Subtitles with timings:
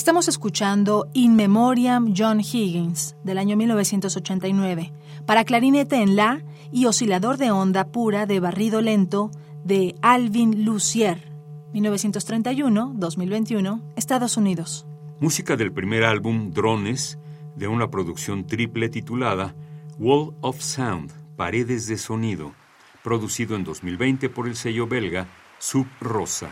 [0.00, 4.94] Estamos escuchando In Memoriam John Higgins del año 1989
[5.26, 6.42] para clarinete en La
[6.72, 9.30] y oscilador de onda pura de barrido lento
[9.62, 11.30] de Alvin Lucier
[11.74, 14.86] 1931-2021 Estados Unidos.
[15.20, 17.18] Música del primer álbum Drones
[17.54, 19.54] de una producción triple titulada
[19.98, 22.54] Wall of Sound, Paredes de Sonido,
[23.04, 25.28] producido en 2020 por el sello belga
[25.58, 26.48] Sub Rosa.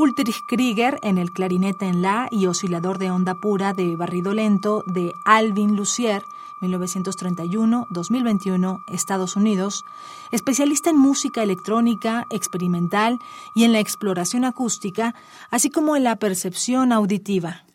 [0.00, 4.82] Ulrich Krieger en el clarinete en La y oscilador de onda pura de barrido lento
[4.86, 6.22] de Alvin Lucier,
[6.62, 9.84] 1931-2021, Estados Unidos,
[10.30, 13.18] especialista en música electrónica, experimental
[13.54, 15.14] y en la exploración acústica,
[15.50, 17.66] así como en la percepción auditiva.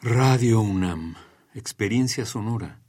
[0.00, 1.14] Radio UNAM,
[1.54, 2.81] experiencia sonora.